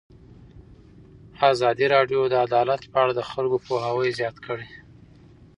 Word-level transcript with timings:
ازادي 1.51 1.85
راډیو 1.95 2.21
د 2.27 2.33
عدالت 2.45 2.81
په 2.91 2.97
اړه 3.03 3.13
د 3.15 3.21
خلکو 3.31 3.57
پوهاوی 3.67 4.09
زیات 4.19 4.35
کړی. 4.45 4.69